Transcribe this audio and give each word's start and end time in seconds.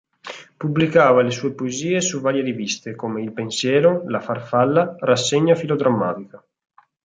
Pubblicava 0.57 1.21
le 1.23 1.29
sue 1.29 1.51
poesie 1.53 2.01
su 2.01 2.21
varie 2.21 2.41
riviste, 2.41 2.95
come 2.95 3.21
"Il 3.21 3.33
pensiero", 3.33 4.01
"La 4.07 4.19
farfalla", 4.19 4.95
"Rassegna 4.97 5.53
filodrammatica". 5.53 6.43